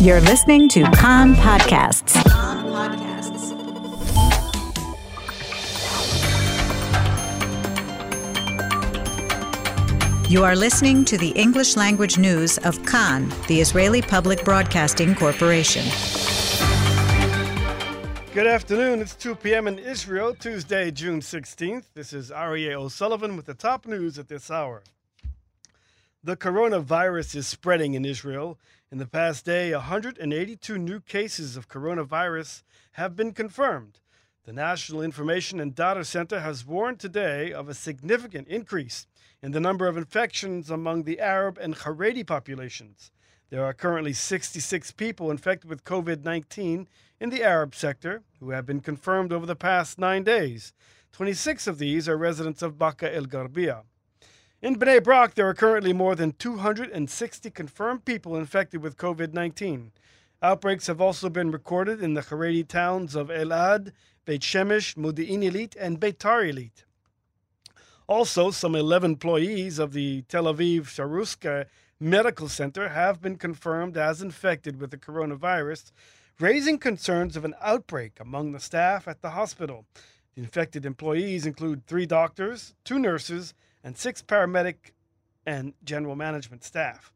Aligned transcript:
You're 0.00 0.20
listening 0.20 0.68
to 0.68 0.84
Kan 0.92 1.34
Podcasts. 1.34 2.14
You 10.30 10.44
are 10.44 10.54
listening 10.54 11.04
to 11.06 11.18
the 11.18 11.30
English 11.30 11.76
language 11.76 12.16
news 12.16 12.58
of 12.58 12.80
Kan, 12.86 13.28
the 13.48 13.60
Israeli 13.60 14.00
Public 14.00 14.44
Broadcasting 14.44 15.16
Corporation. 15.16 15.84
Good 18.34 18.46
afternoon. 18.46 19.00
It's 19.00 19.16
2 19.16 19.34
p.m. 19.34 19.66
in 19.66 19.80
Israel, 19.80 20.32
Tuesday, 20.32 20.92
June 20.92 21.18
16th. 21.18 21.86
This 21.94 22.12
is 22.12 22.30
Aryeh 22.30 22.74
O'Sullivan 22.74 23.34
with 23.34 23.46
the 23.46 23.54
top 23.54 23.84
news 23.84 24.16
at 24.16 24.28
this 24.28 24.48
hour. 24.48 24.84
The 26.22 26.36
coronavirus 26.36 27.34
is 27.34 27.48
spreading 27.48 27.94
in 27.94 28.04
Israel. 28.04 28.58
In 28.90 28.96
the 28.96 29.06
past 29.06 29.44
day, 29.44 29.70
182 29.74 30.78
new 30.78 31.00
cases 31.00 31.58
of 31.58 31.68
coronavirus 31.68 32.62
have 32.92 33.14
been 33.14 33.32
confirmed. 33.32 34.00
The 34.46 34.52
National 34.54 35.02
Information 35.02 35.60
and 35.60 35.74
Data 35.74 36.06
Center 36.06 36.40
has 36.40 36.64
warned 36.64 36.98
today 36.98 37.52
of 37.52 37.68
a 37.68 37.74
significant 37.74 38.48
increase 38.48 39.06
in 39.42 39.52
the 39.52 39.60
number 39.60 39.88
of 39.88 39.98
infections 39.98 40.70
among 40.70 41.02
the 41.02 41.20
Arab 41.20 41.58
and 41.58 41.74
Haredi 41.76 42.26
populations. 42.26 43.12
There 43.50 43.62
are 43.62 43.74
currently 43.74 44.14
66 44.14 44.92
people 44.92 45.30
infected 45.30 45.68
with 45.68 45.84
COVID 45.84 46.24
19 46.24 46.88
in 47.20 47.28
the 47.28 47.42
Arab 47.42 47.74
sector 47.74 48.22
who 48.40 48.50
have 48.50 48.64
been 48.64 48.80
confirmed 48.80 49.34
over 49.34 49.44
the 49.44 49.54
past 49.54 49.98
nine 49.98 50.24
days. 50.24 50.72
26 51.12 51.66
of 51.66 51.78
these 51.78 52.08
are 52.08 52.16
residents 52.16 52.62
of 52.62 52.78
Baqa 52.78 53.14
el 53.14 53.26
Garbia. 53.26 53.82
In 54.60 54.74
Bnei 54.74 55.00
Brak, 55.00 55.34
there 55.34 55.48
are 55.48 55.54
currently 55.54 55.92
more 55.92 56.16
than 56.16 56.32
260 56.32 57.48
confirmed 57.50 58.04
people 58.04 58.34
infected 58.34 58.82
with 58.82 58.96
COVID 58.96 59.32
19. 59.32 59.92
Outbreaks 60.42 60.88
have 60.88 61.00
also 61.00 61.30
been 61.30 61.52
recorded 61.52 62.02
in 62.02 62.14
the 62.14 62.22
Haredi 62.22 62.66
towns 62.66 63.14
of 63.14 63.28
Elad, 63.28 63.92
Beit 64.24 64.40
Shemesh, 64.40 64.96
Modi'in 64.96 65.44
Ilit, 65.44 65.76
and 65.78 66.00
Beitar 66.00 66.52
Ilit. 66.52 66.82
Also, 68.08 68.50
some 68.50 68.74
11 68.74 69.12
employees 69.12 69.78
of 69.78 69.92
the 69.92 70.22
Tel 70.22 70.46
Aviv 70.46 70.86
Sourasky 70.86 71.66
Medical 72.00 72.48
Center 72.48 72.88
have 72.88 73.22
been 73.22 73.36
confirmed 73.36 73.96
as 73.96 74.20
infected 74.20 74.80
with 74.80 74.90
the 74.90 74.98
coronavirus, 74.98 75.92
raising 76.40 76.78
concerns 76.78 77.36
of 77.36 77.44
an 77.44 77.54
outbreak 77.60 78.18
among 78.18 78.50
the 78.50 78.58
staff 78.58 79.06
at 79.06 79.22
the 79.22 79.30
hospital. 79.30 79.84
The 80.34 80.42
infected 80.42 80.84
employees 80.84 81.46
include 81.46 81.86
three 81.86 82.06
doctors, 82.06 82.74
two 82.82 82.98
nurses, 82.98 83.54
and 83.88 83.96
six 83.96 84.20
paramedic 84.20 84.92
and 85.46 85.72
general 85.82 86.14
management 86.14 86.62
staff. 86.62 87.10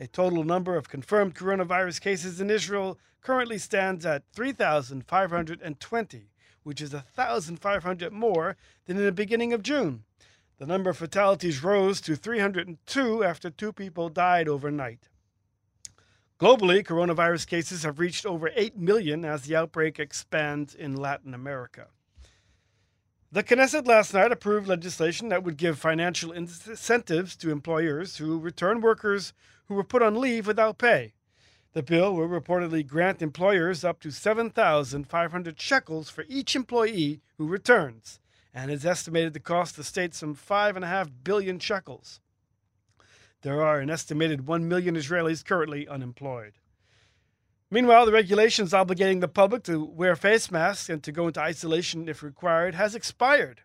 A 0.00 0.08
total 0.08 0.42
number 0.42 0.74
of 0.76 0.88
confirmed 0.88 1.36
coronavirus 1.36 2.00
cases 2.00 2.40
in 2.40 2.50
Israel 2.50 2.98
currently 3.20 3.58
stands 3.58 4.04
at 4.04 4.24
3,520, 4.32 6.30
which 6.64 6.80
is 6.82 6.92
1,500 6.92 8.12
more 8.12 8.56
than 8.86 8.96
in 8.96 9.04
the 9.04 9.12
beginning 9.12 9.52
of 9.52 9.62
June. 9.62 10.02
The 10.58 10.66
number 10.66 10.90
of 10.90 10.96
fatalities 10.96 11.62
rose 11.62 12.00
to 12.00 12.16
302 12.16 13.22
after 13.22 13.48
two 13.48 13.72
people 13.72 14.08
died 14.08 14.48
overnight. 14.48 15.08
Globally, 16.40 16.84
coronavirus 16.84 17.46
cases 17.46 17.84
have 17.84 18.00
reached 18.00 18.26
over 18.26 18.50
8 18.52 18.76
million 18.76 19.24
as 19.24 19.42
the 19.42 19.54
outbreak 19.54 20.00
expands 20.00 20.74
in 20.74 20.96
Latin 20.96 21.34
America. 21.34 21.86
The 23.36 23.44
Knesset 23.44 23.86
last 23.86 24.14
night 24.14 24.32
approved 24.32 24.66
legislation 24.66 25.28
that 25.28 25.42
would 25.42 25.58
give 25.58 25.78
financial 25.78 26.32
incentives 26.32 27.36
to 27.36 27.50
employers 27.50 28.16
who 28.16 28.38
return 28.38 28.80
workers 28.80 29.34
who 29.66 29.74
were 29.74 29.84
put 29.84 30.00
on 30.00 30.18
leave 30.18 30.46
without 30.46 30.78
pay. 30.78 31.12
The 31.74 31.82
bill 31.82 32.14
will 32.14 32.30
reportedly 32.30 32.86
grant 32.86 33.20
employers 33.20 33.84
up 33.84 34.00
to 34.00 34.10
7,500 34.10 35.60
shekels 35.60 36.08
for 36.08 36.24
each 36.30 36.56
employee 36.56 37.20
who 37.36 37.46
returns 37.46 38.20
and 38.54 38.70
is 38.70 38.86
estimated 38.86 39.34
to 39.34 39.40
cost 39.40 39.76
the 39.76 39.84
state 39.84 40.14
some 40.14 40.34
5.5 40.34 41.10
billion 41.22 41.58
shekels. 41.58 42.20
There 43.42 43.62
are 43.62 43.80
an 43.80 43.90
estimated 43.90 44.46
1 44.46 44.66
million 44.66 44.96
Israelis 44.96 45.44
currently 45.44 45.86
unemployed. 45.86 46.54
Meanwhile, 47.70 48.06
the 48.06 48.12
regulations 48.12 48.72
obligating 48.72 49.20
the 49.20 49.26
public 49.26 49.64
to 49.64 49.84
wear 49.84 50.14
face 50.14 50.52
masks 50.52 50.88
and 50.88 51.02
to 51.02 51.10
go 51.10 51.26
into 51.26 51.40
isolation 51.40 52.08
if 52.08 52.22
required 52.22 52.76
has 52.76 52.94
expired. 52.94 53.62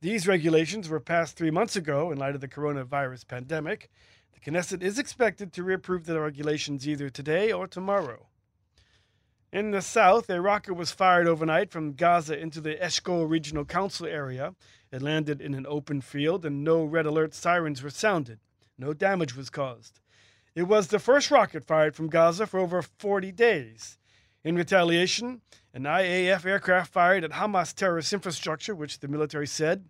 These 0.00 0.28
regulations 0.28 0.88
were 0.88 1.00
passed 1.00 1.36
three 1.36 1.50
months 1.50 1.74
ago 1.74 2.12
in 2.12 2.18
light 2.18 2.36
of 2.36 2.40
the 2.40 2.48
coronavirus 2.48 3.26
pandemic. 3.26 3.90
The 4.32 4.50
Knesset 4.50 4.82
is 4.82 5.00
expected 5.00 5.52
to 5.52 5.64
reapprove 5.64 6.06
the 6.06 6.20
regulations 6.20 6.86
either 6.86 7.10
today 7.10 7.50
or 7.50 7.66
tomorrow. 7.66 8.28
In 9.52 9.72
the 9.72 9.82
south, 9.82 10.30
a 10.30 10.40
rocket 10.40 10.74
was 10.74 10.92
fired 10.92 11.26
overnight 11.26 11.72
from 11.72 11.94
Gaza 11.94 12.38
into 12.38 12.60
the 12.60 12.76
Eshkol 12.76 13.28
Regional 13.28 13.64
Council 13.64 14.06
area. 14.06 14.54
It 14.92 15.02
landed 15.02 15.40
in 15.40 15.54
an 15.54 15.66
open 15.68 16.02
field 16.02 16.44
and 16.46 16.62
no 16.62 16.84
red 16.84 17.04
alert 17.04 17.34
sirens 17.34 17.82
were 17.82 17.90
sounded. 17.90 18.38
No 18.78 18.92
damage 18.92 19.34
was 19.34 19.50
caused. 19.50 19.98
It 20.60 20.68
was 20.68 20.88
the 20.88 20.98
first 20.98 21.30
rocket 21.30 21.64
fired 21.64 21.96
from 21.96 22.10
Gaza 22.10 22.46
for 22.46 22.60
over 22.60 22.82
40 22.82 23.32
days. 23.32 23.96
In 24.44 24.56
retaliation, 24.56 25.40
an 25.72 25.84
IAF 25.84 26.44
aircraft 26.44 26.92
fired 26.92 27.24
at 27.24 27.30
Hamas 27.30 27.74
terrorist 27.74 28.12
infrastructure, 28.12 28.74
which 28.74 28.98
the 28.98 29.08
military 29.08 29.46
said 29.46 29.86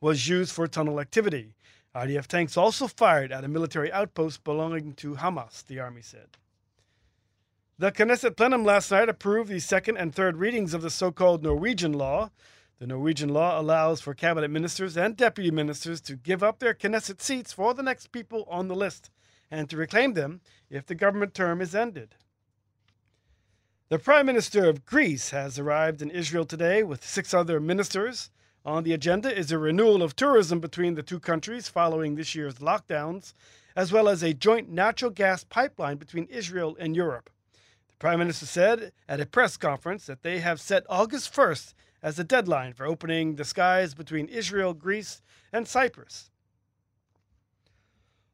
was 0.00 0.26
used 0.26 0.50
for 0.52 0.66
tunnel 0.66 0.98
activity. 0.98 1.54
IDF 1.94 2.26
tanks 2.26 2.56
also 2.56 2.88
fired 2.88 3.30
at 3.30 3.44
a 3.44 3.48
military 3.48 3.92
outpost 3.92 4.42
belonging 4.42 4.92
to 4.94 5.14
Hamas, 5.14 5.64
the 5.64 5.78
army 5.78 6.02
said. 6.02 6.36
The 7.78 7.92
Knesset 7.92 8.36
plenum 8.36 8.64
last 8.64 8.90
night 8.90 9.08
approved 9.08 9.50
the 9.50 9.60
second 9.60 9.98
and 9.98 10.12
third 10.12 10.38
readings 10.38 10.74
of 10.74 10.82
the 10.82 10.90
so 10.90 11.12
called 11.12 11.44
Norwegian 11.44 11.92
law. 11.92 12.32
The 12.80 12.88
Norwegian 12.88 13.28
law 13.28 13.60
allows 13.60 14.00
for 14.00 14.14
cabinet 14.14 14.50
ministers 14.50 14.96
and 14.96 15.16
deputy 15.16 15.52
ministers 15.52 16.00
to 16.00 16.16
give 16.16 16.42
up 16.42 16.58
their 16.58 16.74
Knesset 16.74 17.20
seats 17.20 17.52
for 17.52 17.72
the 17.72 17.84
next 17.84 18.10
people 18.10 18.48
on 18.50 18.66
the 18.66 18.74
list 18.74 19.10
and 19.50 19.68
to 19.68 19.76
reclaim 19.76 20.14
them 20.14 20.40
if 20.70 20.86
the 20.86 20.94
government 20.94 21.34
term 21.34 21.60
is 21.60 21.74
ended. 21.74 22.14
The 23.88 23.98
Prime 23.98 24.26
Minister 24.26 24.68
of 24.68 24.86
Greece 24.86 25.30
has 25.30 25.58
arrived 25.58 26.00
in 26.00 26.10
Israel 26.10 26.44
today 26.44 26.84
with 26.84 27.04
six 27.04 27.34
other 27.34 27.58
ministers. 27.58 28.30
On 28.64 28.84
the 28.84 28.92
agenda 28.92 29.36
is 29.36 29.50
a 29.50 29.58
renewal 29.58 30.02
of 30.02 30.14
tourism 30.14 30.60
between 30.60 30.94
the 30.94 31.02
two 31.02 31.18
countries 31.18 31.68
following 31.68 32.14
this 32.14 32.34
year's 32.34 32.60
lockdowns, 32.60 33.34
as 33.74 33.90
well 33.90 34.08
as 34.08 34.22
a 34.22 34.32
joint 34.32 34.68
natural 34.70 35.10
gas 35.10 35.42
pipeline 35.42 35.96
between 35.96 36.26
Israel 36.26 36.76
and 36.78 36.94
Europe. 36.94 37.30
The 37.88 37.96
Prime 37.98 38.20
Minister 38.20 38.46
said 38.46 38.92
at 39.08 39.20
a 39.20 39.26
press 39.26 39.56
conference 39.56 40.06
that 40.06 40.22
they 40.22 40.38
have 40.38 40.60
set 40.60 40.86
August 40.88 41.34
1st 41.34 41.74
as 42.00 42.16
the 42.16 42.22
deadline 42.22 42.74
for 42.74 42.86
opening 42.86 43.34
the 43.34 43.44
skies 43.44 43.94
between 43.94 44.28
Israel, 44.28 44.72
Greece, 44.72 45.20
and 45.52 45.66
Cyprus. 45.66 46.30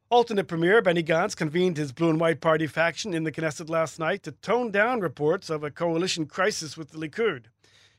Alternate 0.09 0.47
Premier 0.47 0.81
Benny 0.81 1.03
Gantz 1.03 1.35
convened 1.35 1.75
his 1.75 1.91
Blue 1.91 2.09
and 2.09 2.17
White 2.17 2.39
Party 2.39 2.65
faction 2.65 3.13
in 3.13 3.25
the 3.25 3.31
Knesset 3.31 3.69
last 3.69 3.99
night 3.99 4.23
to 4.23 4.31
tone 4.31 4.71
down 4.71 5.01
reports 5.01 5.49
of 5.49 5.65
a 5.65 5.69
coalition 5.69 6.27
crisis 6.27 6.77
with 6.77 6.91
the 6.91 6.97
Likud. 6.97 7.47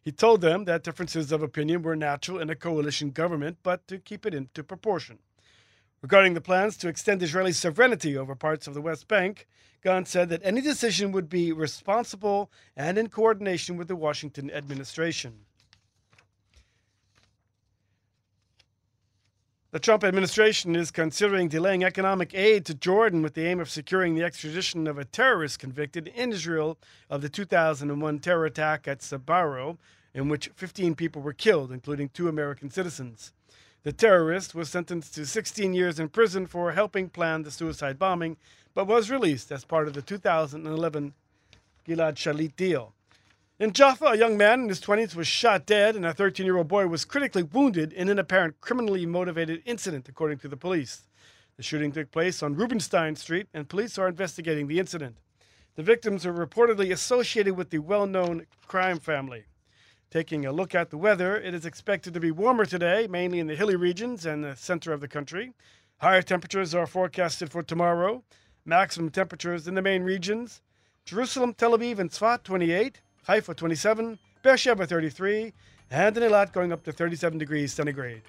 He 0.00 0.10
told 0.10 0.40
them 0.40 0.64
that 0.64 0.82
differences 0.82 1.32
of 1.32 1.42
opinion 1.42 1.82
were 1.82 1.94
natural 1.94 2.38
in 2.38 2.48
a 2.48 2.56
coalition 2.56 3.10
government, 3.10 3.58
but 3.62 3.86
to 3.88 3.98
keep 3.98 4.24
it 4.24 4.32
into 4.32 4.64
proportion. 4.64 5.18
Regarding 6.00 6.32
the 6.32 6.40
plans 6.40 6.78
to 6.78 6.88
extend 6.88 7.22
Israeli 7.22 7.52
sovereignty 7.52 8.16
over 8.16 8.34
parts 8.34 8.66
of 8.66 8.72
the 8.72 8.80
West 8.80 9.06
Bank, 9.06 9.46
Gantz 9.84 10.08
said 10.08 10.30
that 10.30 10.40
any 10.42 10.62
decision 10.62 11.12
would 11.12 11.28
be 11.28 11.52
responsible 11.52 12.50
and 12.74 12.96
in 12.96 13.10
coordination 13.10 13.76
with 13.76 13.86
the 13.86 13.96
Washington 13.96 14.50
administration. 14.50 15.40
The 19.78 19.84
Trump 19.84 20.02
administration 20.02 20.74
is 20.74 20.90
considering 20.90 21.46
delaying 21.46 21.84
economic 21.84 22.34
aid 22.34 22.66
to 22.66 22.74
Jordan 22.74 23.22
with 23.22 23.34
the 23.34 23.46
aim 23.46 23.60
of 23.60 23.70
securing 23.70 24.16
the 24.16 24.24
extradition 24.24 24.88
of 24.88 24.98
a 24.98 25.04
terrorist 25.04 25.60
convicted 25.60 26.08
in 26.08 26.32
Israel 26.32 26.78
of 27.08 27.22
the 27.22 27.28
2001 27.28 28.18
terror 28.18 28.44
attack 28.44 28.88
at 28.88 28.98
Sbarro, 28.98 29.78
in 30.12 30.28
which 30.28 30.50
15 30.56 30.96
people 30.96 31.22
were 31.22 31.32
killed, 31.32 31.70
including 31.70 32.08
two 32.08 32.26
American 32.26 32.70
citizens. 32.70 33.32
The 33.84 33.92
terrorist 33.92 34.52
was 34.52 34.68
sentenced 34.68 35.14
to 35.14 35.24
16 35.24 35.72
years 35.74 36.00
in 36.00 36.08
prison 36.08 36.48
for 36.48 36.72
helping 36.72 37.08
plan 37.08 37.44
the 37.44 37.52
suicide 37.52 38.00
bombing, 38.00 38.36
but 38.74 38.88
was 38.88 39.12
released 39.12 39.52
as 39.52 39.64
part 39.64 39.86
of 39.86 39.94
the 39.94 40.02
2011 40.02 41.14
Gilad 41.86 42.16
Shalit 42.16 42.56
deal. 42.56 42.94
In 43.60 43.72
Jaffa, 43.72 44.04
a 44.04 44.16
young 44.16 44.36
man 44.36 44.60
in 44.60 44.68
his 44.68 44.80
20s 44.80 45.16
was 45.16 45.26
shot 45.26 45.66
dead, 45.66 45.96
and 45.96 46.06
a 46.06 46.14
13 46.14 46.46
year 46.46 46.56
old 46.56 46.68
boy 46.68 46.86
was 46.86 47.04
critically 47.04 47.42
wounded 47.42 47.92
in 47.92 48.08
an 48.08 48.16
apparent 48.16 48.60
criminally 48.60 49.04
motivated 49.04 49.64
incident, 49.66 50.08
according 50.08 50.38
to 50.38 50.48
the 50.48 50.56
police. 50.56 51.08
The 51.56 51.64
shooting 51.64 51.90
took 51.90 52.12
place 52.12 52.40
on 52.40 52.54
Rubenstein 52.54 53.16
Street, 53.16 53.48
and 53.52 53.68
police 53.68 53.98
are 53.98 54.06
investigating 54.06 54.68
the 54.68 54.78
incident. 54.78 55.16
The 55.74 55.82
victims 55.82 56.24
are 56.24 56.32
reportedly 56.32 56.92
associated 56.92 57.56
with 57.56 57.70
the 57.70 57.80
well 57.80 58.06
known 58.06 58.46
crime 58.68 59.00
family. 59.00 59.46
Taking 60.08 60.46
a 60.46 60.52
look 60.52 60.76
at 60.76 60.90
the 60.90 60.96
weather, 60.96 61.36
it 61.36 61.52
is 61.52 61.66
expected 61.66 62.14
to 62.14 62.20
be 62.20 62.30
warmer 62.30 62.64
today, 62.64 63.08
mainly 63.10 63.40
in 63.40 63.48
the 63.48 63.56
hilly 63.56 63.74
regions 63.74 64.24
and 64.24 64.44
the 64.44 64.54
center 64.54 64.92
of 64.92 65.00
the 65.00 65.08
country. 65.08 65.52
Higher 65.96 66.22
temperatures 66.22 66.76
are 66.76 66.86
forecasted 66.86 67.50
for 67.50 67.64
tomorrow. 67.64 68.22
Maximum 68.64 69.10
temperatures 69.10 69.66
in 69.66 69.74
the 69.74 69.82
main 69.82 70.04
regions 70.04 70.62
Jerusalem, 71.04 71.54
Tel 71.54 71.76
Aviv, 71.76 71.98
and 71.98 72.10
Tzfat 72.10 72.44
28, 72.44 73.00
Haifa 73.28 73.52
27, 73.52 74.18
Beersheba 74.42 74.86
33, 74.86 75.52
and 75.90 76.16
in 76.16 76.22
Eilat 76.22 76.50
going 76.50 76.72
up 76.72 76.82
to 76.84 76.92
37 76.92 77.38
degrees 77.38 77.74
centigrade. 77.74 78.22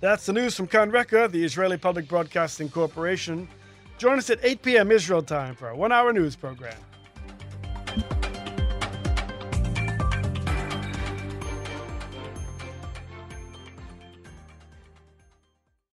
That's 0.00 0.26
the 0.26 0.34
news 0.34 0.54
from 0.54 0.66
Kan 0.66 0.90
Reka, 0.90 1.28
the 1.28 1.42
Israeli 1.42 1.78
Public 1.78 2.06
Broadcasting 2.06 2.68
Corporation. 2.68 3.48
Join 3.96 4.18
us 4.18 4.28
at 4.28 4.38
8 4.42 4.60
p.m. 4.60 4.92
Israel 4.92 5.22
time 5.22 5.54
for 5.54 5.68
our 5.68 5.74
one 5.74 5.92
hour 5.92 6.12
news 6.12 6.36
program. 6.36 6.76